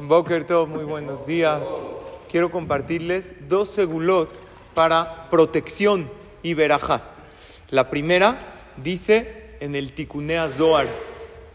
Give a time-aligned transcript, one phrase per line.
[0.00, 1.68] Boker Tov, muy buenos días.
[2.30, 4.30] Quiero compartirles dos segulot
[4.72, 6.08] para protección
[6.40, 7.02] y verajá.
[7.70, 8.38] La primera
[8.76, 10.86] dice en el Tikunea Zohar,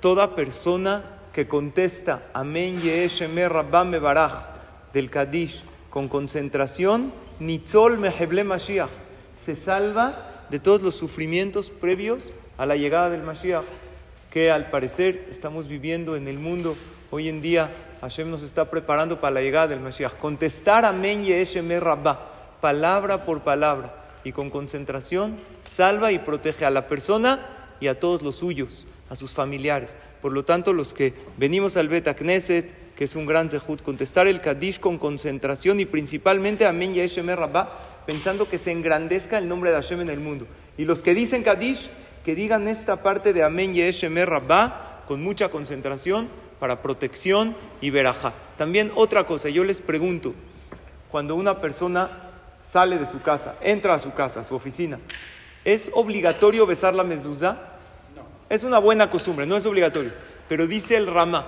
[0.02, 4.34] toda persona que contesta Amén Yeheshemer Rabbam Mebaraj
[4.91, 8.89] del Kadish con concentración, Nitzol Meheble Mashiach,
[9.41, 13.64] se salva de todos los sufrimientos previos a la llegada del Mashiach,
[14.30, 16.75] que al parecer estamos viviendo en el mundo
[17.14, 17.70] hoy en día.
[18.02, 20.17] Hashem nos está preparando para la llegada del Mashiach.
[20.17, 26.88] Contestar Amén Yeheshemer Rabbah, palabra por palabra y con concentración, salva y protege a la
[26.88, 29.95] persona y a todos los suyos, a sus familiares.
[30.23, 34.25] Por lo tanto, los que venimos al Bet Knesset, que es un gran zehut, contestar
[34.25, 39.70] el Kadish con concentración y principalmente Amén Yahshemeh Rabbah, pensando que se engrandezca el nombre
[39.70, 40.48] de Hashem en el mundo.
[40.80, 41.91] Y los que dicen Kadish,
[42.25, 46.27] que digan esta parte de Amén Yahshemeh Rabbah con mucha concentración
[46.59, 48.34] para protección y verajá.
[48.57, 50.34] También otra cosa, yo les pregunto,
[51.11, 52.31] cuando una persona
[52.64, 55.00] sale de su casa, entra a su casa, a su oficina,
[55.66, 57.58] ¿es obligatorio besar la mezuzá?
[58.16, 58.23] No.
[58.50, 60.11] Es una buena costumbre, no es obligatorio.
[60.47, 61.45] Pero dice el Ramá,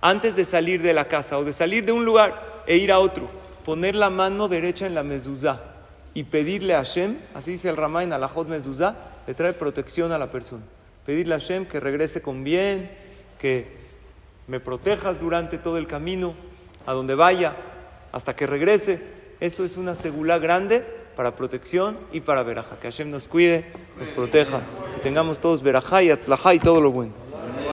[0.00, 2.98] antes de salir de la casa o de salir de un lugar e ir a
[2.98, 3.28] otro,
[3.64, 5.60] poner la mano derecha en la mezuzá
[6.14, 10.18] y pedirle a Hashem, así dice el Ramá en Alajot mezuzá, le trae protección a
[10.18, 10.62] la persona.
[11.08, 12.90] Pedirle a Hashem que regrese con bien,
[13.38, 13.66] que
[14.46, 16.34] me protejas durante todo el camino,
[16.84, 17.56] a donde vaya,
[18.12, 19.00] hasta que regrese.
[19.40, 20.84] Eso es una segula grande
[21.16, 22.76] para protección y para veraja.
[22.78, 23.64] Que Hashem nos cuide,
[23.98, 24.60] nos proteja,
[24.94, 27.27] que tengamos todos veraja y atzlajá y todo lo bueno.